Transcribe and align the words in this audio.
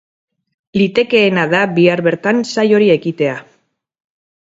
Litekeena 0.81 1.45
da 1.53 1.61
bihar 1.77 2.05
bertan 2.09 2.43
saiori 2.55 2.91
ekitea. 2.99 3.41